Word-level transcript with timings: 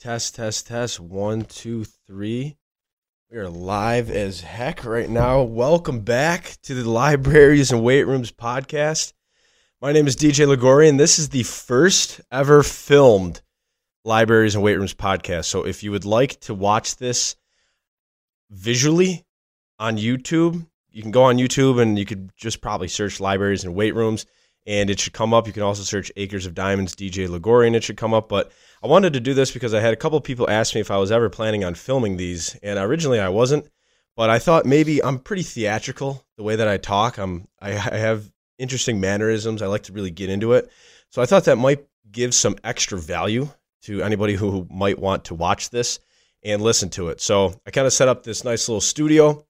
Test, 0.00 0.34
test, 0.34 0.66
test. 0.66 0.98
One, 0.98 1.42
two, 1.42 1.84
three. 1.84 2.56
We 3.30 3.38
are 3.38 3.48
live 3.48 4.10
as 4.10 4.40
heck 4.40 4.84
right 4.84 5.08
now. 5.08 5.42
Welcome 5.42 6.00
back 6.00 6.56
to 6.64 6.74
the 6.74 6.90
Libraries 6.90 7.70
and 7.70 7.84
Weight 7.84 8.08
Rooms 8.08 8.32
podcast. 8.32 9.12
My 9.80 9.92
name 9.92 10.08
is 10.08 10.16
DJ 10.16 10.52
Ligori, 10.52 10.88
and 10.88 10.98
this 10.98 11.20
is 11.20 11.28
the 11.28 11.44
first 11.44 12.20
ever 12.32 12.64
filmed 12.64 13.40
Libraries 14.04 14.56
and 14.56 14.64
Weight 14.64 14.78
Rooms 14.78 14.94
podcast. 14.94 15.44
So 15.44 15.64
if 15.64 15.84
you 15.84 15.92
would 15.92 16.04
like 16.04 16.40
to 16.40 16.52
watch 16.52 16.96
this 16.96 17.36
visually 18.50 19.24
on 19.78 19.96
YouTube, 19.96 20.66
you 20.90 21.02
can 21.02 21.12
go 21.12 21.22
on 21.22 21.36
YouTube 21.36 21.80
and 21.80 21.96
you 21.96 22.04
could 22.04 22.32
just 22.36 22.60
probably 22.60 22.88
search 22.88 23.20
Libraries 23.20 23.62
and 23.62 23.76
Weight 23.76 23.94
Rooms 23.94 24.26
and 24.66 24.90
it 24.90 25.00
should 25.00 25.12
come 25.12 25.32
up. 25.32 25.46
You 25.46 25.52
can 25.52 25.62
also 25.62 25.82
search 25.82 26.12
Acres 26.16 26.46
of 26.46 26.54
Diamonds 26.54 26.94
DJ 26.94 27.28
Ligori 27.28 27.66
and 27.66 27.76
it 27.76 27.84
should 27.84 27.96
come 27.96 28.14
up. 28.14 28.28
But 28.28 28.52
I 28.82 28.86
wanted 28.86 29.12
to 29.14 29.20
do 29.20 29.34
this 29.34 29.50
because 29.50 29.74
I 29.74 29.80
had 29.80 29.92
a 29.92 29.96
couple 29.96 30.20
people 30.20 30.48
ask 30.48 30.74
me 30.74 30.80
if 30.80 30.90
I 30.90 30.98
was 30.98 31.10
ever 31.10 31.28
planning 31.28 31.64
on 31.64 31.74
filming 31.74 32.16
these, 32.16 32.56
and 32.62 32.78
originally 32.78 33.20
I 33.20 33.28
wasn't. 33.28 33.68
But 34.16 34.30
I 34.30 34.38
thought 34.38 34.66
maybe 34.66 35.02
I'm 35.02 35.18
pretty 35.18 35.42
theatrical 35.42 36.24
the 36.36 36.42
way 36.42 36.56
that 36.56 36.68
I 36.68 36.76
talk. 36.76 37.18
I'm 37.18 37.48
I, 37.60 37.70
I 37.70 37.96
have 37.96 38.30
interesting 38.58 39.00
mannerisms. 39.00 39.62
I 39.62 39.66
like 39.66 39.84
to 39.84 39.92
really 39.92 40.10
get 40.10 40.30
into 40.30 40.52
it. 40.52 40.70
So 41.10 41.22
I 41.22 41.26
thought 41.26 41.44
that 41.44 41.56
might 41.56 41.86
give 42.10 42.34
some 42.34 42.56
extra 42.62 42.98
value 42.98 43.48
to 43.82 44.02
anybody 44.02 44.34
who 44.34 44.66
might 44.70 44.98
want 44.98 45.24
to 45.26 45.34
watch 45.34 45.70
this 45.70 46.00
and 46.42 46.62
listen 46.62 46.90
to 46.90 47.08
it. 47.08 47.20
So 47.20 47.54
I 47.66 47.70
kind 47.70 47.86
of 47.86 47.92
set 47.92 48.08
up 48.08 48.22
this 48.22 48.44
nice 48.44 48.68
little 48.68 48.80
studio. 48.80 49.44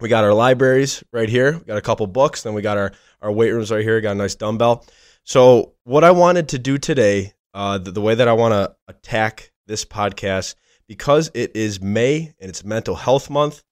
We 0.00 0.08
got 0.08 0.24
our 0.24 0.34
libraries 0.34 1.02
right 1.12 1.28
here. 1.28 1.58
We 1.58 1.64
got 1.64 1.78
a 1.78 1.82
couple 1.82 2.06
books. 2.06 2.42
Then 2.42 2.54
we 2.54 2.62
got 2.62 2.76
our 2.76 2.92
our 3.22 3.32
weight 3.32 3.50
rooms 3.50 3.70
right 3.70 3.82
here. 3.82 4.00
Got 4.00 4.12
a 4.12 4.14
nice 4.16 4.34
dumbbell. 4.34 4.84
So 5.24 5.74
what 5.84 6.04
I 6.04 6.10
wanted 6.10 6.50
to 6.50 6.58
do 6.58 6.78
today, 6.78 7.32
uh, 7.54 7.78
the, 7.78 7.90
the 7.90 8.00
way 8.00 8.14
that 8.14 8.28
I 8.28 8.32
want 8.32 8.52
to 8.52 8.76
attack 8.88 9.52
this 9.66 9.84
podcast, 9.84 10.54
because 10.86 11.30
it 11.34 11.56
is 11.56 11.80
May 11.80 12.34
and 12.38 12.48
it's 12.48 12.62
Mental 12.62 12.94
Health 12.94 13.30
Month, 13.30 13.62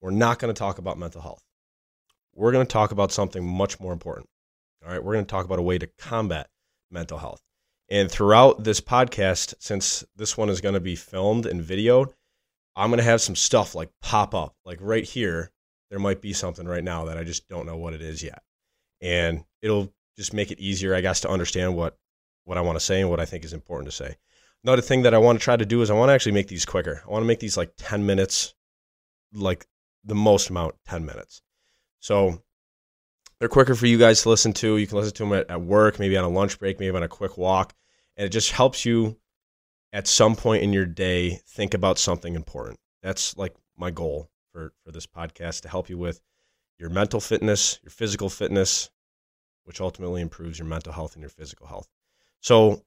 we're 0.00 0.10
not 0.10 0.38
going 0.38 0.52
to 0.54 0.58
talk 0.58 0.78
about 0.78 0.98
mental 0.98 1.20
health. 1.20 1.44
We're 2.34 2.52
going 2.52 2.66
to 2.66 2.72
talk 2.72 2.92
about 2.92 3.12
something 3.12 3.44
much 3.44 3.78
more 3.78 3.92
important. 3.92 4.28
All 4.84 4.90
right, 4.90 5.02
we're 5.02 5.12
going 5.12 5.24
to 5.24 5.30
talk 5.30 5.44
about 5.44 5.58
a 5.58 5.62
way 5.62 5.78
to 5.78 5.86
combat 5.98 6.48
mental 6.90 7.18
health. 7.18 7.42
And 7.90 8.10
throughout 8.10 8.64
this 8.64 8.80
podcast, 8.80 9.54
since 9.58 10.04
this 10.16 10.36
one 10.36 10.48
is 10.48 10.60
going 10.60 10.74
to 10.74 10.80
be 10.80 10.96
filmed 10.96 11.44
and 11.44 11.60
videoed, 11.60 12.12
I'm 12.74 12.88
going 12.88 12.98
to 12.98 13.04
have 13.04 13.20
some 13.20 13.36
stuff 13.36 13.74
like 13.74 13.90
pop 14.00 14.34
up. 14.34 14.56
Like 14.64 14.78
right 14.80 15.04
here, 15.04 15.50
there 15.92 16.00
might 16.00 16.22
be 16.22 16.32
something 16.32 16.66
right 16.66 16.82
now 16.82 17.04
that 17.04 17.18
I 17.18 17.22
just 17.22 17.46
don't 17.50 17.66
know 17.66 17.76
what 17.76 17.92
it 17.92 18.00
is 18.00 18.22
yet 18.22 18.42
and 19.02 19.44
it'll 19.60 19.92
just 20.16 20.32
make 20.32 20.50
it 20.50 20.58
easier, 20.58 20.94
I 20.94 21.02
guess, 21.02 21.20
to 21.20 21.28
understand 21.28 21.76
what 21.76 21.98
what 22.44 22.56
I 22.56 22.62
want 22.62 22.76
to 22.76 22.84
say 22.84 23.02
and 23.02 23.10
what 23.10 23.20
I 23.20 23.26
think 23.26 23.44
is 23.44 23.52
important 23.52 23.90
to 23.90 23.96
say. 23.96 24.16
Another 24.64 24.80
thing 24.80 25.02
that 25.02 25.14
I 25.14 25.18
want 25.18 25.38
to 25.38 25.44
try 25.44 25.56
to 25.56 25.66
do 25.66 25.82
is 25.82 25.90
I 25.90 25.94
want 25.94 26.08
to 26.08 26.14
actually 26.14 26.32
make 26.32 26.48
these 26.48 26.64
quicker. 26.64 27.02
I 27.06 27.10
want 27.10 27.22
to 27.22 27.26
make 27.26 27.40
these 27.40 27.56
like 27.56 27.72
10 27.76 28.06
minutes, 28.06 28.54
like 29.32 29.66
the 30.04 30.14
most 30.14 30.50
amount, 30.50 30.76
10 30.86 31.04
minutes. 31.04 31.42
So 32.00 32.42
they're 33.38 33.48
quicker 33.48 33.74
for 33.74 33.86
you 33.86 33.98
guys 33.98 34.22
to 34.22 34.30
listen 34.30 34.52
to. 34.54 34.76
You 34.76 34.86
can 34.86 34.96
listen 34.96 35.14
to 35.14 35.24
them 35.24 35.32
at, 35.34 35.50
at 35.50 35.60
work, 35.60 35.98
maybe 35.98 36.16
on 36.16 36.24
a 36.24 36.28
lunch 36.28 36.58
break, 36.58 36.80
maybe 36.80 36.96
on 36.96 37.02
a 37.02 37.08
quick 37.08 37.36
walk. 37.36 37.74
And 38.16 38.26
it 38.26 38.30
just 38.30 38.52
helps 38.52 38.84
you 38.84 39.18
at 39.92 40.08
some 40.08 40.34
point 40.34 40.64
in 40.64 40.72
your 40.72 40.86
day 40.86 41.40
think 41.46 41.74
about 41.74 41.98
something 41.98 42.34
important. 42.34 42.80
That's 43.02 43.36
like 43.36 43.54
my 43.76 43.90
goal 43.92 44.31
for, 44.52 44.72
for 44.84 44.92
this 44.92 45.06
podcast 45.06 45.62
to 45.62 45.68
help 45.68 45.88
you 45.88 45.98
with 45.98 46.20
your 46.78 46.90
mental 46.90 47.20
fitness, 47.20 47.78
your 47.82 47.90
physical 47.90 48.28
fitness, 48.28 48.90
which 49.64 49.80
ultimately 49.80 50.20
improves 50.20 50.58
your 50.58 50.68
mental 50.68 50.92
health 50.92 51.14
and 51.14 51.22
your 51.22 51.30
physical 51.30 51.66
health. 51.66 51.88
So, 52.40 52.82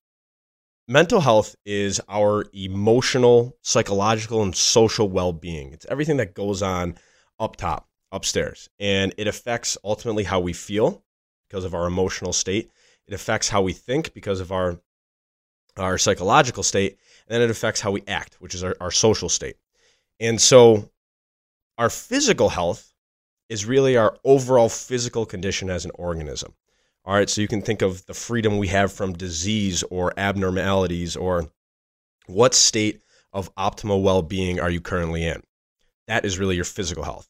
mental 0.88 1.22
health 1.22 1.56
is 1.66 2.02
our 2.10 2.46
emotional, 2.54 3.58
psychological, 3.62 4.44
and 4.44 4.56
social 4.56 5.08
well 5.10 5.34
being. 5.34 5.72
It's 5.74 5.86
everything 5.90 6.18
that 6.18 6.34
goes 6.34 6.62
on 6.62 6.96
up 7.40 7.56
top, 7.56 7.88
upstairs, 8.12 8.70
and 8.80 9.14
it 9.18 9.28
affects 9.28 9.78
ultimately 9.84 10.24
how 10.24 10.40
we 10.40 10.54
feel 10.54 11.04
because 11.48 11.64
of 11.64 11.74
our 11.74 11.88
emotional 11.88 12.34
state. 12.34 12.70
It 13.08 13.14
affects 13.14 13.50
how 13.50 13.62
we 13.62 13.74
think 13.74 14.14
because 14.14 14.40
of 14.40 14.52
our 14.52 14.80
our 15.78 15.98
psychological 15.98 16.64
state, 16.64 16.98
and 17.28 17.36
then 17.36 17.42
it 17.42 17.50
affects 17.52 17.82
how 17.82 17.92
we 17.92 18.04
act, 18.08 18.36
which 18.40 18.56
is 18.56 18.64
our, 18.64 18.76
our 18.80 18.92
social 18.92 19.28
state. 19.30 19.58
And 20.20 20.40
so, 20.40 20.90
our 21.78 21.90
physical 21.90 22.50
health 22.50 22.94
is 23.50 23.66
really 23.66 23.96
our 23.98 24.18
overall 24.24 24.70
physical 24.70 25.26
condition 25.26 25.70
as 25.70 25.86
an 25.86 25.92
organism. 25.96 26.54
All 27.04 27.14
right, 27.14 27.30
so 27.30 27.42
you 27.42 27.48
can 27.48 27.62
think 27.62 27.82
of 27.82 28.06
the 28.08 28.14
freedom 28.14 28.58
we 28.58 28.68
have 28.70 28.92
from 28.92 29.14
disease 29.14 29.84
or 29.84 30.14
abnormalities 30.18 31.16
or 31.16 31.52
what 32.26 32.56
state 32.56 33.04
of 33.32 33.54
optimal 33.56 34.02
well 34.02 34.24
being 34.24 34.60
are 34.60 34.72
you 34.72 34.82
currently 34.82 35.26
in? 35.26 35.44
That 36.08 36.26
is 36.26 36.40
really 36.40 36.56
your 36.56 36.66
physical 36.66 37.04
health. 37.04 37.28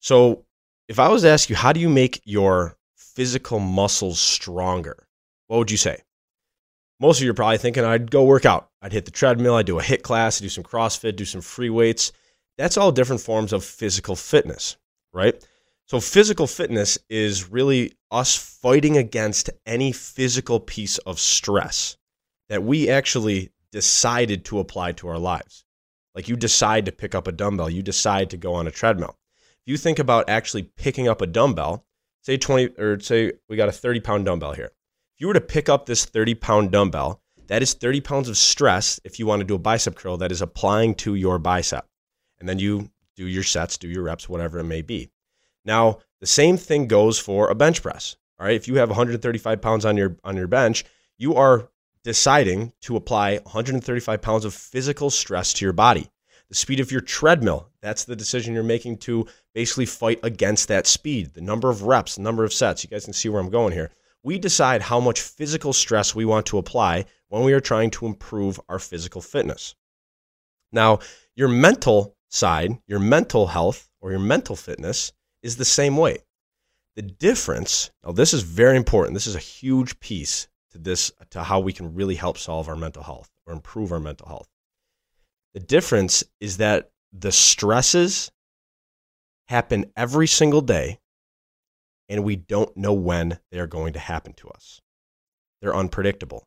So, 0.00 0.44
if 0.88 0.98
I 0.98 1.08
was 1.08 1.22
to 1.22 1.28
ask 1.28 1.50
you, 1.50 1.56
how 1.56 1.72
do 1.72 1.80
you 1.80 1.88
make 1.88 2.20
your 2.24 2.76
physical 2.96 3.58
muscles 3.58 4.18
stronger? 4.18 5.06
What 5.46 5.58
would 5.58 5.70
you 5.70 5.76
say? 5.76 6.02
Most 6.98 7.18
of 7.18 7.24
you 7.24 7.30
are 7.30 7.34
probably 7.34 7.58
thinking 7.58 7.84
I'd 7.84 8.10
go 8.10 8.24
work 8.24 8.46
out. 8.46 8.70
I'd 8.80 8.92
hit 8.92 9.04
the 9.04 9.10
treadmill, 9.10 9.56
I'd 9.56 9.66
do 9.66 9.78
a 9.78 9.82
HIT 9.82 10.02
class, 10.02 10.40
I'd 10.40 10.44
do 10.44 10.48
some 10.48 10.64
CrossFit, 10.64 11.16
do 11.16 11.24
some 11.24 11.40
free 11.40 11.70
weights. 11.70 12.12
That's 12.58 12.76
all 12.76 12.92
different 12.92 13.22
forms 13.22 13.52
of 13.52 13.64
physical 13.64 14.16
fitness 14.16 14.76
right? 15.12 15.46
So, 15.86 16.00
physical 16.00 16.46
fitness 16.46 16.98
is 17.10 17.50
really 17.50 17.92
us 18.10 18.36
fighting 18.36 18.96
against 18.96 19.50
any 19.66 19.92
physical 19.92 20.60
piece 20.60 20.98
of 20.98 21.18
stress 21.18 21.96
that 22.48 22.62
we 22.62 22.88
actually 22.88 23.50
decided 23.70 24.44
to 24.46 24.58
apply 24.58 24.92
to 24.92 25.08
our 25.08 25.18
lives. 25.18 25.64
Like 26.14 26.28
you 26.28 26.36
decide 26.36 26.84
to 26.86 26.92
pick 26.92 27.14
up 27.14 27.26
a 27.26 27.32
dumbbell, 27.32 27.70
you 27.70 27.82
decide 27.82 28.30
to 28.30 28.36
go 28.36 28.54
on 28.54 28.66
a 28.66 28.70
treadmill. 28.70 29.18
If 29.38 29.70
you 29.70 29.76
think 29.78 29.98
about 29.98 30.28
actually 30.28 30.64
picking 30.64 31.08
up 31.08 31.22
a 31.22 31.26
dumbbell, 31.26 31.86
say 32.22 32.36
20 32.36 32.78
or 32.78 33.00
say 33.00 33.32
we 33.48 33.56
got 33.56 33.70
a 33.70 33.72
30 33.72 34.00
pound 34.00 34.24
dumbbell 34.26 34.52
here. 34.52 34.72
If 35.14 35.20
you 35.20 35.28
were 35.28 35.34
to 35.34 35.40
pick 35.40 35.68
up 35.68 35.86
this 35.86 36.04
30 36.04 36.34
pound 36.34 36.70
dumbbell, 36.70 37.22
that 37.46 37.62
is 37.62 37.72
30 37.74 38.02
pounds 38.02 38.28
of 38.28 38.36
stress 38.36 39.00
if 39.04 39.18
you 39.18 39.26
want 39.26 39.40
to 39.40 39.46
do 39.46 39.54
a 39.54 39.58
bicep 39.58 39.94
curl 39.94 40.18
that 40.18 40.32
is 40.32 40.42
applying 40.42 40.94
to 40.96 41.14
your 41.14 41.38
bicep. 41.38 41.86
And 42.42 42.48
then 42.48 42.58
you 42.58 42.90
do 43.14 43.28
your 43.28 43.44
sets, 43.44 43.78
do 43.78 43.86
your 43.86 44.02
reps, 44.02 44.28
whatever 44.28 44.58
it 44.58 44.64
may 44.64 44.82
be. 44.82 45.12
Now, 45.64 46.00
the 46.18 46.26
same 46.26 46.56
thing 46.56 46.88
goes 46.88 47.16
for 47.20 47.48
a 47.48 47.54
bench 47.54 47.80
press. 47.80 48.16
All 48.40 48.46
right, 48.46 48.56
if 48.56 48.66
you 48.66 48.74
have 48.78 48.88
135 48.88 49.62
pounds 49.62 49.84
on 49.84 49.96
your 49.96 50.16
on 50.24 50.36
your 50.36 50.48
bench, 50.48 50.84
you 51.18 51.36
are 51.36 51.68
deciding 52.02 52.72
to 52.80 52.96
apply 52.96 53.38
135 53.44 54.20
pounds 54.20 54.44
of 54.44 54.54
physical 54.54 55.08
stress 55.08 55.52
to 55.52 55.64
your 55.64 55.72
body. 55.72 56.10
The 56.48 56.56
speed 56.56 56.80
of 56.80 56.90
your 56.90 57.00
treadmill, 57.00 57.68
that's 57.80 58.06
the 58.06 58.16
decision 58.16 58.54
you're 58.54 58.64
making 58.64 58.96
to 58.98 59.28
basically 59.54 59.86
fight 59.86 60.18
against 60.24 60.66
that 60.66 60.88
speed. 60.88 61.34
The 61.34 61.42
number 61.42 61.70
of 61.70 61.84
reps, 61.84 62.16
the 62.16 62.22
number 62.22 62.42
of 62.42 62.52
sets. 62.52 62.82
You 62.82 62.90
guys 62.90 63.04
can 63.04 63.14
see 63.14 63.28
where 63.28 63.40
I'm 63.40 63.50
going 63.50 63.72
here. 63.72 63.92
We 64.24 64.36
decide 64.36 64.82
how 64.82 64.98
much 64.98 65.20
physical 65.20 65.72
stress 65.72 66.12
we 66.12 66.24
want 66.24 66.46
to 66.46 66.58
apply 66.58 67.04
when 67.28 67.44
we 67.44 67.52
are 67.52 67.60
trying 67.60 67.92
to 67.92 68.06
improve 68.06 68.60
our 68.68 68.80
physical 68.80 69.20
fitness. 69.20 69.76
Now, 70.72 70.98
your 71.36 71.48
mental 71.48 72.16
side, 72.32 72.78
your 72.86 72.98
mental 72.98 73.48
health 73.48 73.88
or 74.00 74.10
your 74.10 74.20
mental 74.20 74.56
fitness 74.56 75.12
is 75.42 75.56
the 75.56 75.64
same 75.64 75.96
way. 75.96 76.18
The 76.96 77.02
difference, 77.02 77.90
now 78.04 78.12
this 78.12 78.34
is 78.34 78.42
very 78.42 78.76
important. 78.76 79.14
This 79.14 79.26
is 79.26 79.36
a 79.36 79.40
huge 79.40 80.00
piece 80.00 80.48
to 80.72 80.78
this 80.78 81.12
to 81.30 81.42
how 81.42 81.60
we 81.60 81.72
can 81.72 81.94
really 81.94 82.14
help 82.14 82.38
solve 82.38 82.68
our 82.68 82.76
mental 82.76 83.02
health 83.02 83.30
or 83.46 83.52
improve 83.52 83.92
our 83.92 84.00
mental 84.00 84.26
health. 84.26 84.48
The 85.54 85.60
difference 85.60 86.24
is 86.40 86.56
that 86.56 86.90
the 87.12 87.32
stresses 87.32 88.30
happen 89.48 89.92
every 89.96 90.26
single 90.26 90.62
day 90.62 90.98
and 92.08 92.24
we 92.24 92.36
don't 92.36 92.76
know 92.76 92.94
when 92.94 93.38
they 93.50 93.58
are 93.58 93.66
going 93.66 93.92
to 93.92 93.98
happen 93.98 94.32
to 94.34 94.48
us. 94.48 94.80
They're 95.60 95.76
unpredictable. 95.76 96.46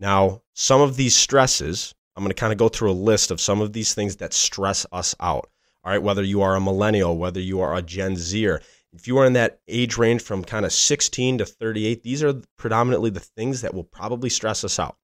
Now, 0.00 0.42
some 0.54 0.80
of 0.80 0.96
these 0.96 1.14
stresses 1.14 1.94
I'm 2.16 2.22
going 2.22 2.30
to 2.30 2.34
kind 2.34 2.52
of 2.52 2.58
go 2.58 2.68
through 2.68 2.90
a 2.90 2.92
list 2.92 3.30
of 3.30 3.40
some 3.40 3.60
of 3.60 3.72
these 3.72 3.92
things 3.94 4.16
that 4.16 4.32
stress 4.32 4.86
us 4.90 5.14
out. 5.20 5.50
All 5.84 5.92
right, 5.92 6.02
whether 6.02 6.22
you 6.22 6.42
are 6.42 6.56
a 6.56 6.60
millennial, 6.60 7.18
whether 7.18 7.40
you 7.40 7.60
are 7.60 7.76
a 7.76 7.82
Gen 7.82 8.16
Zer, 8.16 8.62
if 8.92 9.06
you 9.06 9.18
are 9.18 9.26
in 9.26 9.34
that 9.34 9.60
age 9.68 9.98
range 9.98 10.22
from 10.22 10.42
kind 10.42 10.64
of 10.64 10.72
16 10.72 11.38
to 11.38 11.44
38, 11.44 12.02
these 12.02 12.22
are 12.22 12.40
predominantly 12.56 13.10
the 13.10 13.20
things 13.20 13.60
that 13.60 13.74
will 13.74 13.84
probably 13.84 14.30
stress 14.30 14.64
us 14.64 14.78
out. 14.78 14.96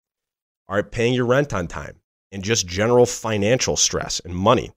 All 0.69 0.76
right, 0.76 0.91
paying 0.91 1.12
your 1.12 1.26
rent 1.26 1.53
on 1.53 1.67
time 1.67 2.00
and 2.32 2.43
just 2.43 2.67
general 2.67 3.05
financial 3.05 3.76
stress 3.76 4.20
and 4.25 4.35
money, 4.35 4.73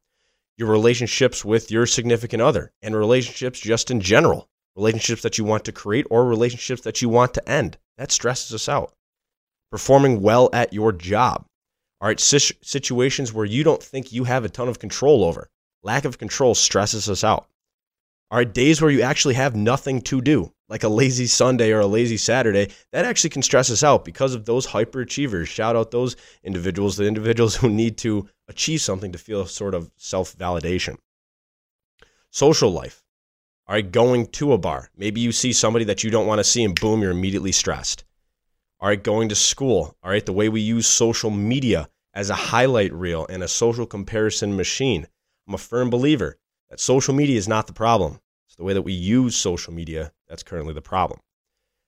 your 0.57 0.69
relationships 0.69 1.45
with 1.45 1.71
your 1.71 1.85
significant 1.85 2.41
other, 2.41 2.73
and 2.81 2.93
relationships 2.95 3.59
just 3.59 3.89
in 3.89 4.01
general, 4.01 4.49
relationships 4.75 5.21
that 5.21 5.37
you 5.37 5.45
want 5.45 5.63
to 5.65 5.71
create 5.71 6.05
or 6.09 6.25
relationships 6.25 6.81
that 6.81 7.01
you 7.01 7.07
want 7.07 7.33
to 7.33 7.49
end. 7.49 7.77
That 7.97 8.11
stresses 8.11 8.53
us 8.53 8.67
out. 8.67 8.93
Performing 9.71 10.21
well 10.21 10.49
at 10.51 10.73
your 10.73 10.91
job. 10.91 11.45
All 12.05 12.09
right, 12.09 12.19
situations 12.19 13.33
where 13.33 13.47
you 13.47 13.63
don't 13.63 13.81
think 13.81 14.13
you 14.13 14.25
have 14.25 14.45
a 14.45 14.49
ton 14.49 14.69
of 14.69 14.77
control 14.77 15.23
over. 15.23 15.49
Lack 15.81 16.05
of 16.05 16.19
control 16.19 16.53
stresses 16.53 17.09
us 17.09 17.23
out. 17.23 17.47
All 18.29 18.37
right, 18.37 18.53
days 18.53 18.79
where 18.79 18.91
you 18.91 19.01
actually 19.01 19.33
have 19.33 19.55
nothing 19.55 20.01
to 20.01 20.21
do. 20.21 20.53
like 20.69 20.83
a 20.83 20.87
lazy 20.87 21.25
Sunday 21.25 21.71
or 21.71 21.79
a 21.79 21.87
lazy 21.87 22.17
Saturday, 22.17 22.71
that 22.91 23.05
actually 23.05 23.31
can 23.31 23.41
stress 23.41 23.71
us 23.71 23.83
out 23.83 24.05
because 24.05 24.35
of 24.35 24.45
those 24.45 24.67
hyperachievers. 24.67 25.47
Shout 25.47 25.75
out 25.75 25.89
those 25.89 26.15
individuals, 26.43 26.95
the 26.95 27.07
individuals 27.07 27.55
who 27.55 27.69
need 27.69 27.97
to 27.97 28.29
achieve 28.47 28.81
something 28.81 29.11
to 29.11 29.17
feel 29.17 29.41
a 29.41 29.47
sort 29.47 29.73
of 29.73 29.89
self 29.97 30.37
validation. 30.37 30.97
Social 32.29 32.69
life. 32.69 33.03
All 33.67 33.73
right, 33.73 33.91
going 33.91 34.27
to 34.27 34.53
a 34.53 34.59
bar. 34.59 34.91
Maybe 34.95 35.21
you 35.21 35.31
see 35.31 35.53
somebody 35.53 35.85
that 35.85 36.03
you 36.03 36.11
don't 36.11 36.27
want 36.27 36.37
to 36.37 36.43
see 36.43 36.63
and 36.63 36.79
boom, 36.79 37.01
you're 37.01 37.09
immediately 37.09 37.51
stressed. 37.51 38.03
All 38.79 38.89
right, 38.89 39.03
going 39.03 39.29
to 39.29 39.35
school. 39.35 39.97
All 40.03 40.11
right, 40.11 40.23
the 40.23 40.33
way 40.33 40.49
we 40.49 40.61
use 40.61 40.85
social 40.85 41.31
media 41.31 41.89
as 42.15 42.29
a 42.29 42.35
highlight 42.35 42.93
reel 42.93 43.27
and 43.29 43.43
a 43.43 43.47
social 43.47 43.85
comparison 43.85 44.55
machine. 44.55 45.05
I'm 45.47 45.53
a 45.53 45.59
firm 45.59 45.89
believer 45.89 46.37
that 46.69 46.79
social 46.79 47.13
media 47.13 47.37
is 47.37 47.47
not 47.47 47.67
the 47.67 47.73
problem. 47.73 48.19
It's 48.47 48.55
the 48.55 48.63
way 48.63 48.73
that 48.73 48.81
we 48.81 48.93
use 48.93 49.35
social 49.35 49.73
media 49.73 50.13
that's 50.27 50.43
currently 50.43 50.73
the 50.73 50.81
problem. 50.81 51.19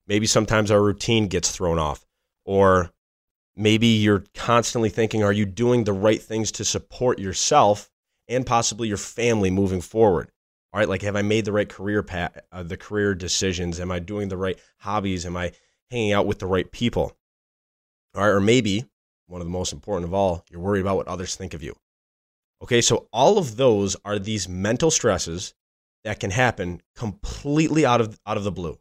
Maybe 0.06 0.28
sometimes 0.28 0.70
our 0.70 0.82
routine 0.82 1.28
gets 1.28 1.52
thrown 1.52 1.80
off, 1.80 2.06
or 2.46 2.92
maybe 3.56 3.88
you're 3.88 4.24
constantly 4.36 4.90
thinking, 4.90 5.24
are 5.24 5.34
you 5.34 5.46
doing 5.46 5.84
the 5.84 5.94
right 5.94 6.22
things 6.22 6.52
to 6.54 6.66
support 6.66 7.20
yourself 7.20 7.90
and 8.28 8.46
possibly 8.46 8.88
your 8.88 8.98
family 8.98 9.50
moving 9.50 9.82
forward? 9.82 10.30
All 10.74 10.80
right, 10.80 10.90
like 10.90 11.02
have 11.02 11.16
I 11.16 11.22
made 11.22 11.46
the 11.46 11.52
right 11.54 11.68
career 11.68 12.04
path, 12.04 12.38
uh, 12.52 12.64
the 12.64 12.78
career 12.78 13.16
decisions? 13.16 13.80
Am 13.80 13.92
I 13.92 14.00
doing 14.00 14.28
the 14.28 14.38
right 14.38 14.60
hobbies? 14.80 15.26
Am 15.26 15.36
I 15.36 15.54
hanging 15.90 16.12
out 16.12 16.28
with 16.28 16.40
the 16.40 16.46
right 16.46 16.70
people? 16.72 17.18
All 18.16 18.22
right, 18.22 18.30
or 18.30 18.42
maybe 18.42 18.86
one 19.28 19.42
of 19.42 19.48
the 19.48 19.52
most 19.52 19.74
important 19.74 20.06
of 20.06 20.14
all, 20.14 20.44
you're 20.50 20.60
worried 20.62 20.82
about 20.82 20.98
what 20.98 21.08
others 21.08 21.36
think 21.36 21.54
of 21.54 21.62
you. 21.62 21.76
Okay, 22.64 22.82
so 22.82 23.08
all 23.14 23.38
of 23.38 23.56
those 23.56 23.96
are 24.04 24.18
these 24.18 24.50
mental 24.50 24.90
stresses 24.90 25.54
that 26.04 26.20
can 26.20 26.32
happen 26.32 26.82
completely 26.96 27.86
out 27.86 28.02
of 28.02 28.20
out 28.26 28.38
of 28.38 28.44
the 28.44 28.52
blue. 28.52 28.78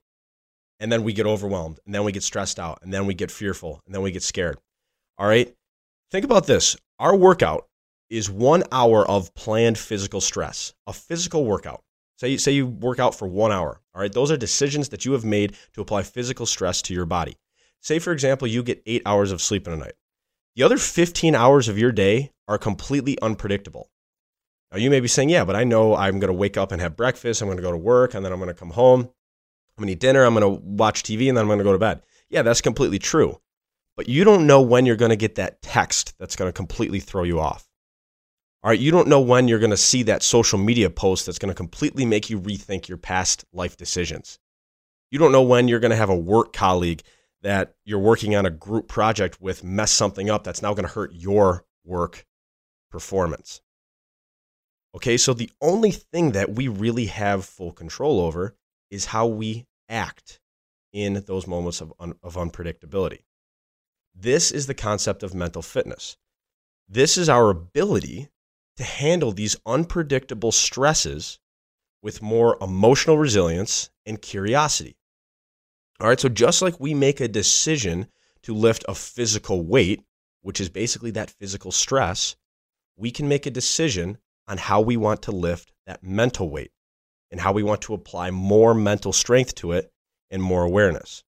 And 0.79 0.93
then 0.93 1.05
we 1.05 1.13
get 1.13 1.27
overwhelmed, 1.27 1.81
and 1.85 1.95
then 1.95 2.05
we 2.05 2.13
get 2.13 2.23
stressed 2.23 2.59
out, 2.59 2.81
and 2.83 2.93
then 2.93 3.07
we 3.07 3.15
get 3.15 3.31
fearful, 3.31 3.83
and 3.87 3.95
then 3.95 4.03
we 4.03 4.11
get 4.13 4.23
scared. 4.23 4.59
All 5.19 5.27
right? 5.27 5.55
Think 6.11 6.25
about 6.25 6.47
this. 6.47 6.77
Our 6.99 7.17
workout 7.17 7.67
is 8.11 8.31
1 8.31 8.65
hour 8.71 9.09
of 9.09 9.35
planned 9.35 9.79
physical 9.79 10.21
stress. 10.21 10.75
A 10.87 10.93
physical 10.93 11.45
workout. 11.45 11.83
Say 12.19 12.29
you, 12.29 12.39
say 12.39 12.53
you 12.53 12.67
work 12.67 12.99
out 12.99 13.15
for 13.15 13.27
1 13.27 13.53
hour. 13.53 13.81
All 13.95 14.01
right? 14.01 14.13
Those 14.13 14.31
are 14.31 14.37
decisions 14.37 14.91
that 14.91 15.05
you 15.05 15.13
have 15.13 15.25
made 15.25 15.57
to 15.73 15.81
apply 15.81 16.03
physical 16.03 16.47
stress 16.47 16.81
to 16.83 16.95
your 16.95 17.07
body. 17.07 17.37
Say 17.81 17.99
for 17.99 18.13
example 18.13 18.47
you 18.47 18.63
get 18.63 18.83
8 18.87 19.03
hours 19.07 19.33
of 19.33 19.43
sleep 19.43 19.67
in 19.67 19.73
a 19.73 19.77
night. 19.77 19.95
The 20.57 20.63
other 20.63 20.79
15 20.79 21.35
hours 21.35 21.69
of 21.69 21.79
your 21.79 21.93
day 21.93 22.33
are 22.49 22.57
completely 22.57 23.19
unpredictable. 23.21 23.91
Now, 24.73 24.79
you 24.79 24.89
may 24.89 25.01
be 25.01 25.09
saying, 25.09 25.29
yeah, 25.29 25.45
but 25.45 25.55
I 25.55 25.65
know 25.65 25.95
I'm 25.95 26.19
going 26.19 26.33
to 26.33 26.39
wake 26.39 26.57
up 26.57 26.73
and 26.73 26.81
have 26.81 26.97
breakfast. 26.97 27.43
I'm 27.43 27.49
going 27.49 27.59
to 27.59 27.63
go 27.63 27.73
to 27.73 27.77
work 27.77 28.15
and 28.15 28.25
then 28.25 28.33
I'm 28.33 28.39
going 28.39 28.49
to 28.49 28.55
come 28.55 28.71
home. 28.71 29.01
I'm 29.01 29.83
going 29.83 29.89
to 29.89 29.93
eat 29.93 30.01
dinner. 30.01 30.25
I'm 30.25 30.35
going 30.35 30.43
to 30.43 30.63
watch 30.65 31.03
TV 31.03 31.29
and 31.29 31.37
then 31.37 31.43
I'm 31.43 31.49
going 31.49 31.59
to 31.59 31.65
go 31.65 31.75
to 31.75 31.79
bed. 31.79 32.01
Yeah, 32.31 32.41
that's 32.41 32.63
completely 32.63 32.99
true. 32.99 33.39
But 33.99 34.09
you 34.09 34.25
don't 34.25 34.47
know 34.47 34.63
when 34.63 34.87
you're 34.87 34.97
going 34.97 35.11
to 35.11 35.17
get 35.17 35.35
that 35.35 35.61
text 35.61 36.15
that's 36.19 36.37
going 36.37 36.49
to 36.49 36.57
completely 36.57 37.01
throw 37.01 37.23
you 37.25 37.39
off. 37.39 37.69
All 38.63 38.71
right, 38.71 38.81
you 38.81 38.91
don't 38.91 39.09
know 39.09 39.21
when 39.21 39.49
you're 39.49 39.59
going 39.59 39.71
to 39.71 39.77
see 39.77 40.05
that 40.05 40.23
social 40.23 40.59
media 40.59 40.89
post 40.89 41.27
that's 41.27 41.39
going 41.39 41.51
to 41.51 41.55
completely 41.55 42.07
make 42.07 42.31
you 42.31 42.41
rethink 42.41 42.89
your 42.89 42.99
past 42.99 43.45
life 43.53 43.77
decisions. 43.77 44.39
You 45.11 45.19
don't 45.19 45.33
know 45.33 45.43
when 45.43 45.69
you're 45.69 45.81
going 45.81 45.91
to 45.91 45.97
have 45.97 46.11
a 46.11 46.17
work 46.17 46.55
colleague 46.55 47.03
that 47.47 47.77
you're 47.85 48.01
working 48.01 48.35
on 48.35 48.45
a 48.45 48.51
group 48.51 48.89
project 48.89 49.41
with 49.41 49.63
mess 49.63 49.93
something 49.93 50.29
up 50.29 50.43
that's 50.43 50.63
now 50.63 50.75
going 50.75 50.85
to 50.85 50.93
hurt 50.93 51.13
your 51.15 51.65
work 51.85 52.27
performance. 52.91 53.61
Okay, 54.97 55.17
so 55.17 55.33
the 55.33 55.53
only 55.61 55.93
thing 55.93 56.33
that 56.33 56.57
we 56.57 56.67
really 56.67 57.07
have 57.07 57.45
full 57.45 57.71
control 57.71 58.19
over 58.19 58.57
is 58.91 59.05
how 59.05 59.29
we 59.29 59.65
act 59.89 60.41
in 60.93 61.23
those 61.29 61.47
moments 61.47 61.81
of, 61.81 61.93
un- 62.01 62.17
of 62.21 62.35
unpredictability. 62.35 63.21
This 64.13 64.51
is 64.51 64.67
the 64.67 64.75
concept 64.75 65.23
of 65.23 65.33
mental 65.33 65.63
fitness. 65.63 66.17
This 66.89 67.17
is 67.17 67.29
our 67.29 67.51
ability 67.51 68.29
to 68.77 68.83
handle 68.83 69.31
these 69.31 69.55
unpredictable 69.65 70.51
stresses 70.51 71.39
with 72.03 72.21
more 72.21 72.59
emotional 72.61 73.19
resilience 73.19 73.91
and 74.05 74.21
curiosity. 74.21 74.97
All 76.01 76.09
right, 76.09 76.21
so 76.21 76.29
just 76.29 76.61
like 76.61 76.79
we 76.79 76.95
make 76.95 77.21
a 77.21 77.29
decision 77.29 78.07
to 78.43 78.55
lift 78.55 78.85
a 78.89 78.95
physical 78.95 79.65
weight, 79.65 80.03
which 80.43 80.61
is 80.61 80.69
basically 80.69 81.11
that 81.13 81.31
physical 81.31 81.73
stress, 81.73 82.37
we 82.97 83.11
can 83.11 83.29
make 83.29 83.47
a 83.47 83.51
decision 83.51 84.19
on 84.47 84.59
how 84.59 84.81
we 84.81 84.97
want 84.97 85.23
to 85.23 85.33
lift 85.33 85.73
that 85.87 86.03
mental 86.03 86.51
weight 86.51 86.71
and 87.31 87.41
how 87.41 87.53
we 87.53 87.63
want 87.63 87.81
to 87.83 87.95
apply 87.95 88.31
more 88.31 88.75
mental 88.75 89.13
strength 89.13 89.55
to 89.57 89.73
it 89.73 89.91
and 90.31 90.43
more 90.43 90.63
awareness. 90.63 91.25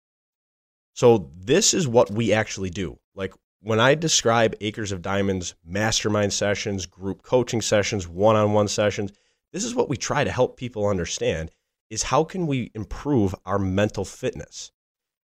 So, 0.95 1.31
this 1.37 1.75
is 1.75 1.89
what 1.89 2.11
we 2.11 2.33
actually 2.33 2.71
do. 2.71 2.99
Like 3.15 3.33
when 3.61 3.81
I 3.81 3.95
describe 3.95 4.55
Acres 4.61 4.93
of 4.93 5.03
Diamonds 5.03 5.55
mastermind 5.65 6.33
sessions, 6.33 6.87
group 6.87 7.23
coaching 7.23 7.61
sessions, 7.61 8.07
one 8.07 8.37
on 8.37 8.53
one 8.53 8.69
sessions, 8.69 9.13
this 9.53 9.65
is 9.65 9.75
what 9.75 9.89
we 9.89 9.97
try 9.97 10.25
to 10.25 10.31
help 10.31 10.57
people 10.57 10.87
understand 10.87 11.51
is 11.91 12.05
how 12.05 12.25
can 12.25 12.47
we 12.47 12.71
improve 12.75 13.35
our 13.47 13.59
mental 13.59 14.05
fitness? 14.05 14.71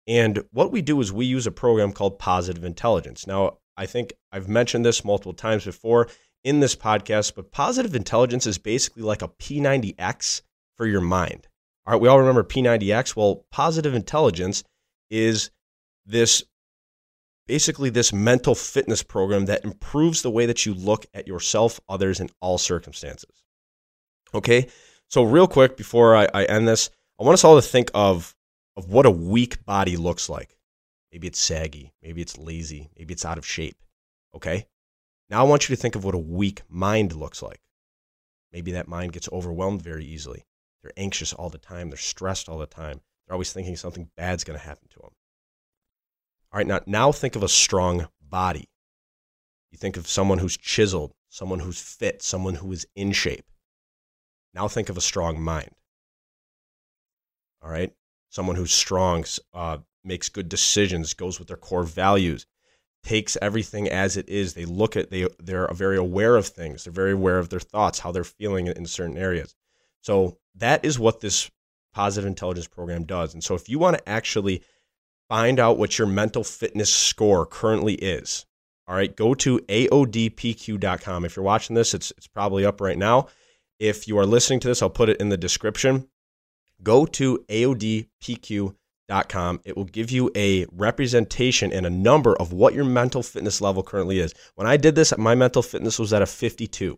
And 0.07 0.45
what 0.51 0.73
we 0.73 0.83
do 0.83 1.01
is 1.01 1.13
we 1.13 1.27
use 1.27 1.47
a 1.47 1.53
program 1.53 1.93
called 1.93 2.19
Positive 2.19 2.65
Intelligence. 2.65 3.27
Now, 3.27 3.59
I 3.77 3.87
think 3.87 4.13
I've 4.33 4.49
mentioned 4.49 4.85
this 4.85 5.05
multiple 5.05 5.33
times 5.33 5.65
before 5.65 6.09
in 6.45 6.61
this 6.61 6.75
podcast, 6.75 7.35
but 7.35 7.53
positive 7.53 7.95
intelligence 7.95 8.47
is 8.47 8.59
basically 8.59 9.03
like 9.03 9.23
a 9.23 9.29
P90X 9.29 10.43
for 10.77 10.87
your 10.87 11.01
mind. 11.01 11.49
All 11.87 11.93
right, 11.93 12.01
we 12.01 12.09
all 12.09 12.19
remember 12.19 12.43
P90X. 12.43 13.17
Well, 13.17 13.45
positive 13.51 13.95
intelligence 13.95 14.65
is 15.11 15.51
this 16.07 16.43
basically 17.47 17.91
this 17.91 18.13
mental 18.13 18.55
fitness 18.55 19.03
program 19.03 19.47
that 19.47 19.65
improves 19.65 20.23
the 20.23 20.31
way 20.31 20.47
that 20.47 20.65
you 20.65 20.75
look 20.75 21.07
at 21.15 21.27
yourself, 21.27 21.81
others, 21.89 22.21
in 22.21 22.29
all 22.41 22.59
circumstances. 22.59 23.43
Okay, 24.35 24.69
so 25.13 25.23
real 25.23 25.47
quick 25.47 25.77
before 25.77 26.17
I, 26.17 26.27
I 26.33 26.45
end 26.45 26.67
this, 26.67 26.89
I 27.21 27.25
want 27.25 27.35
us 27.35 27.45
all 27.45 27.57
to 27.57 27.63
think 27.63 27.91
of 27.93 28.35
of 28.77 28.89
what 28.89 29.05
a 29.05 29.11
weak 29.11 29.63
body 29.67 29.99
looks 29.99 30.31
like. 30.31 30.57
Maybe 31.13 31.27
it's 31.27 31.39
saggy, 31.39 31.93
maybe 32.03 32.23
it's 32.23 32.39
lazy, 32.39 32.89
maybe 32.97 33.13
it's 33.13 33.27
out 33.27 33.37
of 33.37 33.45
shape. 33.45 33.77
Okay, 34.35 34.67
now 35.29 35.45
I 35.45 35.49
want 35.49 35.69
you 35.69 35.77
to 35.77 35.81
think 35.81 35.95
of 35.95 36.05
what 36.05 36.15
a 36.15 36.19
weak 36.19 36.63
mind 36.71 37.15
looks 37.15 37.43
like. 37.43 37.61
Maybe 38.55 38.73
that 38.73 38.89
mind 38.89 39.13
gets 39.13 39.29
overwhelmed 39.31 39.83
very 39.83 40.07
easily. 40.07 40.47
They're 40.83 40.93
anxious 40.97 41.35
all 41.35 41.51
the 41.51 41.59
time. 41.59 41.91
They're 41.91 41.99
stressed 41.99 42.49
all 42.49 42.59
the 42.59 42.67
time. 42.67 43.03
They're 43.27 43.35
always 43.35 43.53
thinking 43.53 43.77
something 43.77 44.11
bad's 44.17 44.45
going 44.45 44.59
to 44.59 44.65
happen 44.65 44.89
to 44.91 44.99
them. 45.01 45.11
All 46.53 46.59
right, 46.59 46.67
now, 46.67 46.81
now 46.87 47.13
think 47.13 47.37
of 47.37 47.43
a 47.43 47.49
strong 47.49 48.09
body. 48.21 48.69
You 49.71 49.79
think 49.79 49.99
of 49.99 50.09
someone 50.09 50.39
who's 50.39 50.57
chiseled, 50.57 51.13
someone 51.29 51.61
who's 51.61 51.81
fit, 51.81 52.23
someone 52.23 52.57
who 52.57 52.73
is 52.73 52.87
in 52.97 53.13
shape. 53.13 53.45
Now 54.55 54.69
think 54.69 54.89
of 54.89 54.97
a 54.97 55.03
strong 55.03 55.41
mind. 55.41 55.71
All 57.63 57.71
right, 57.71 57.93
someone 58.29 58.57
who's 58.57 58.73
strong, 58.73 59.25
uh, 59.55 59.79
makes 60.05 60.29
good 60.29 60.49
decisions, 60.49 61.15
goes 61.15 61.39
with 61.39 61.49
their 61.49 61.57
core 61.57 61.85
values, 61.85 62.47
takes 63.03 63.37
everything 63.41 63.89
as 63.89 64.17
it 64.17 64.29
is. 64.29 64.55
They 64.55 64.65
look 64.65 64.97
at 64.97 65.11
they 65.11 65.29
they're 65.39 65.69
very 65.73 65.97
aware 65.97 66.37
of 66.37 66.47
things. 66.47 66.85
They're 66.85 66.93
very 66.93 67.13
aware 67.13 67.39
of 67.39 67.49
their 67.49 67.61
thoughts, 67.61 68.01
how 68.01 68.13
they're 68.13 68.25
feeling 68.25 68.67
in 68.67 68.87
certain 68.87 69.17
areas. 69.17 69.55
So 70.01 70.39
that 70.57 70.85
is 70.85 70.99
what 70.99 71.21
this 71.21 71.51
positive 71.95 72.27
intelligence 72.27 72.67
program 72.67 73.05
does. 73.05 73.35
And 73.35 73.45
so 73.45 73.55
if 73.55 73.69
you 73.69 73.79
want 73.79 73.99
to 73.99 74.09
actually 74.09 74.63
find 75.29 75.61
out 75.61 75.79
what 75.79 75.99
your 75.99 76.09
mental 76.09 76.43
fitness 76.43 76.93
score 76.93 77.47
currently 77.47 77.95
is, 77.95 78.45
all 78.89 78.97
right, 78.97 79.15
go 79.15 79.35
to 79.35 79.59
aodpq.com. 79.61 81.25
If 81.25 81.37
you're 81.37 81.45
watching 81.45 81.75
this, 81.75 81.95
it's 81.95 82.11
it's 82.13 82.27
probably 82.27 82.67
up 82.67 82.81
right 82.81 82.99
now. 82.99 83.29
If 83.83 84.07
you 84.07 84.17
are 84.19 84.27
listening 84.27 84.61
to 84.61 84.69
this, 84.69 84.81
I'll 84.81 84.91
put 84.91 85.09
it 85.09 85.17
in 85.17 85.29
the 85.29 85.37
description. 85.37 86.09
Go 86.85 87.05
to 87.05 87.45
aodpq.com 87.49 88.71
It 89.65 89.77
will 89.77 89.85
give 89.87 90.13
you 90.13 90.31
a 90.37 90.67
representation 90.71 91.73
and 91.73 91.85
a 91.85 91.91
number 91.91 92.37
of 92.37 92.53
what 92.53 92.75
your 92.75 92.85
mental 92.85 93.25
fitness 93.25 93.61
level 93.61 93.83
currently 93.83 94.21
is. 94.21 94.35
When 94.55 94.69
I 94.69 94.77
did 94.77 94.95
this, 94.95 95.13
my 95.19 95.35
mental 95.35 95.63
fitness 95.63 95.99
was 95.99 96.13
at 96.13 96.23
a 96.23 96.27
52. 96.27 96.97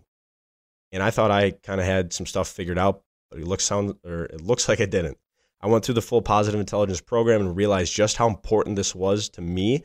And 0.92 1.02
I 1.02 1.10
thought 1.10 1.30
I 1.30 1.52
kind 1.52 1.80
of 1.80 1.86
had 1.86 2.12
some 2.12 2.26
stuff 2.26 2.48
figured 2.48 2.78
out, 2.78 3.02
but 3.30 3.40
it 3.40 3.48
looks 3.48 3.64
sound 3.64 3.94
or 4.04 4.24
it 4.26 4.42
looks 4.42 4.68
like 4.68 4.82
I 4.82 4.86
didn't. 4.86 5.16
I 5.62 5.68
went 5.68 5.86
through 5.86 5.94
the 5.94 6.02
full 6.02 6.20
positive 6.20 6.60
intelligence 6.60 7.00
program 7.00 7.40
and 7.40 7.56
realized 7.56 7.94
just 7.94 8.18
how 8.18 8.28
important 8.28 8.76
this 8.76 8.94
was 8.94 9.30
to 9.30 9.40
me 9.40 9.84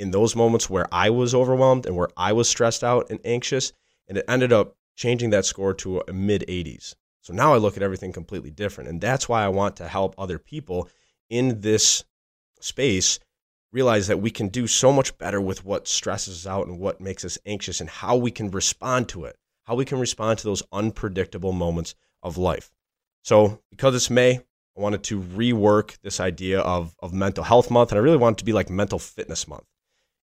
in 0.00 0.10
those 0.10 0.34
moments 0.34 0.68
where 0.68 0.88
I 0.90 1.10
was 1.10 1.32
overwhelmed 1.32 1.86
and 1.86 1.94
where 1.94 2.08
I 2.16 2.32
was 2.32 2.48
stressed 2.48 2.82
out 2.82 3.08
and 3.08 3.20
anxious. 3.24 3.72
And 4.08 4.18
it 4.18 4.24
ended 4.26 4.52
up 4.52 4.74
changing 4.96 5.30
that 5.30 5.44
score 5.44 5.74
to 5.74 6.02
a 6.06 6.12
mid 6.12 6.44
80s. 6.48 6.94
So 7.22 7.32
now 7.32 7.52
I 7.52 7.58
look 7.58 7.76
at 7.76 7.82
everything 7.82 8.12
completely 8.12 8.50
different. 8.50 8.88
And 8.88 9.00
that's 9.00 9.28
why 9.28 9.44
I 9.44 9.48
want 9.48 9.76
to 9.76 9.88
help 9.88 10.14
other 10.16 10.38
people 10.38 10.88
in 11.28 11.60
this 11.60 12.04
space 12.60 13.18
realize 13.72 14.08
that 14.08 14.20
we 14.20 14.30
can 14.30 14.48
do 14.48 14.66
so 14.66 14.92
much 14.92 15.16
better 15.18 15.40
with 15.40 15.64
what 15.64 15.86
stresses 15.86 16.44
us 16.44 16.50
out 16.50 16.66
and 16.66 16.78
what 16.78 17.00
makes 17.00 17.24
us 17.24 17.38
anxious 17.46 17.80
and 17.80 17.88
how 17.88 18.16
we 18.16 18.30
can 18.30 18.50
respond 18.50 19.08
to 19.08 19.24
it, 19.24 19.36
how 19.64 19.74
we 19.74 19.84
can 19.84 20.00
respond 20.00 20.38
to 20.38 20.44
those 20.44 20.62
unpredictable 20.72 21.52
moments 21.52 21.94
of 22.22 22.36
life. 22.36 22.70
So, 23.22 23.60
because 23.70 23.94
it's 23.94 24.10
May, 24.10 24.40
I 24.76 24.80
wanted 24.80 25.02
to 25.04 25.20
rework 25.20 25.98
this 26.02 26.20
idea 26.20 26.60
of, 26.60 26.94
of 27.00 27.12
mental 27.12 27.44
health 27.44 27.70
month, 27.70 27.92
and 27.92 27.98
I 27.98 28.02
really 28.02 28.16
wanted 28.16 28.38
to 28.38 28.44
be 28.44 28.52
like 28.52 28.70
mental 28.70 28.98
fitness 28.98 29.46
month. 29.46 29.64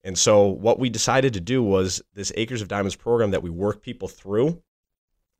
And 0.06 0.16
so, 0.16 0.46
what 0.46 0.78
we 0.78 0.88
decided 0.88 1.34
to 1.34 1.40
do 1.40 1.64
was 1.64 2.00
this 2.14 2.30
Acres 2.36 2.62
of 2.62 2.68
Diamonds 2.68 2.94
program 2.94 3.32
that 3.32 3.42
we 3.42 3.50
work 3.50 3.82
people 3.82 4.06
through. 4.06 4.62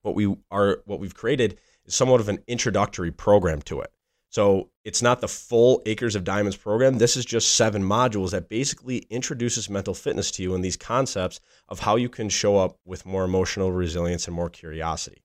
What 0.03 0.17
we 0.17 0.37
are, 0.51 0.83
what 0.87 0.99
we've 0.99 1.15
created 1.15 1.61
is 1.85 1.95
somewhat 1.95 2.21
of 2.21 2.29
an 2.29 2.41
introductory 2.49 3.13
program 3.13 3.63
to 3.63 3.81
it. 3.81 3.93
So 4.29 4.71
it's 4.85 5.03
not 5.03 5.21
the 5.21 5.29
full 5.29 5.83
Acres 5.87 6.17
of 6.17 6.25
Diamonds 6.25 6.57
program. 6.57 6.99
This 6.99 7.17
is 7.17 7.25
just 7.25 7.57
seven 7.57 7.81
modules 7.81 8.33
that 8.33 8.49
basically 8.49 9.07
introduces 9.09 9.71
mental 9.71 9.95
fitness 9.95 10.33
to 10.33 10.43
you 10.43 10.57
and 10.57 10.65
these 10.65 10.77
concepts 10.77 11.39
of 11.69 11.79
how 11.79 11.95
you 11.95 12.09
can 12.09 12.29
show 12.29 12.59
up 12.59 12.77
with 12.85 13.07
more 13.07 13.23
emotional 13.23 13.71
resilience 13.71 14.27
and 14.27 14.35
more 14.35 14.51
curiosity. 14.51 15.23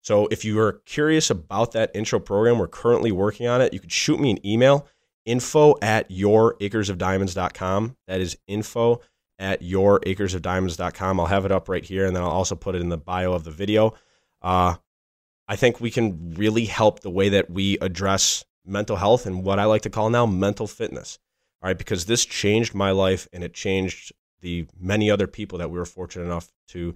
So 0.00 0.28
if 0.28 0.44
you 0.44 0.60
are 0.60 0.80
curious 0.86 1.28
about 1.28 1.72
that 1.72 1.90
intro 1.92 2.20
program, 2.20 2.60
we're 2.60 2.68
currently 2.68 3.10
working 3.10 3.48
on 3.48 3.60
it. 3.60 3.72
You 3.72 3.80
could 3.80 3.90
shoot 3.90 4.20
me 4.20 4.30
an 4.30 4.46
email, 4.46 4.86
info 5.26 5.76
at 5.82 6.08
youracresofdiamonds.com. 6.08 7.96
That 8.06 8.20
is 8.20 8.38
info 8.46 9.00
at 9.38 9.60
youracresofdiamonds.com. 9.60 11.20
I'll 11.20 11.26
have 11.26 11.44
it 11.44 11.52
up 11.52 11.68
right 11.68 11.84
here, 11.84 12.06
and 12.06 12.16
then 12.16 12.22
I'll 12.22 12.30
also 12.30 12.54
put 12.54 12.74
it 12.74 12.80
in 12.80 12.88
the 12.88 12.96
bio 12.96 13.32
of 13.32 13.44
the 13.44 13.50
video. 13.50 13.94
Uh, 14.40 14.76
I 15.48 15.56
think 15.56 15.80
we 15.80 15.90
can 15.90 16.34
really 16.34 16.64
help 16.64 17.00
the 17.00 17.10
way 17.10 17.28
that 17.28 17.50
we 17.50 17.78
address 17.78 18.44
mental 18.64 18.96
health 18.96 19.26
and 19.26 19.44
what 19.44 19.58
I 19.58 19.64
like 19.64 19.82
to 19.82 19.90
call 19.90 20.10
now 20.10 20.26
mental 20.26 20.66
fitness. 20.66 21.18
All 21.62 21.68
right, 21.68 21.78
because 21.78 22.06
this 22.06 22.24
changed 22.24 22.74
my 22.74 22.90
life 22.90 23.28
and 23.32 23.44
it 23.44 23.54
changed 23.54 24.12
the 24.40 24.66
many 24.78 25.10
other 25.10 25.26
people 25.26 25.58
that 25.58 25.70
we 25.70 25.78
were 25.78 25.86
fortunate 25.86 26.24
enough 26.24 26.52
to 26.68 26.94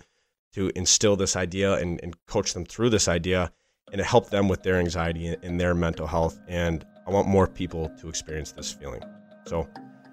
to 0.52 0.72
instill 0.74 1.14
this 1.14 1.36
idea 1.36 1.74
and, 1.74 2.00
and 2.02 2.16
coach 2.26 2.54
them 2.54 2.64
through 2.64 2.90
this 2.90 3.06
idea 3.06 3.52
and 3.92 3.98
to 3.98 4.04
help 4.04 4.30
them 4.30 4.48
with 4.48 4.64
their 4.64 4.78
anxiety 4.78 5.28
and 5.28 5.60
their 5.60 5.74
mental 5.74 6.08
health. 6.08 6.40
And 6.48 6.84
I 7.10 7.12
want 7.12 7.26
more 7.26 7.48
people 7.48 7.88
to 8.00 8.08
experience 8.08 8.52
this 8.52 8.70
feeling. 8.72 9.02
So, 9.44 9.68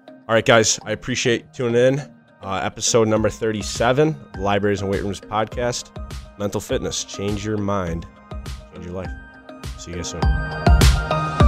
all 0.08 0.34
right, 0.34 0.44
guys, 0.44 0.80
I 0.84 0.90
appreciate 0.90 1.52
tuning 1.52 1.76
in. 1.76 2.00
Uh, 2.42 2.60
episode 2.62 3.06
number 3.06 3.30
37, 3.30 4.16
Libraries 4.38 4.82
and 4.82 4.90
Weight 4.90 5.02
Rooms 5.02 5.20
podcast. 5.20 5.92
Mental 6.40 6.60
fitness, 6.60 7.04
change 7.04 7.46
your 7.46 7.56
mind, 7.56 8.04
change 8.72 8.84
your 8.84 8.94
life. 8.94 9.10
See 9.78 9.92
you 9.92 9.98
guys 9.98 10.10
soon. 10.10 11.47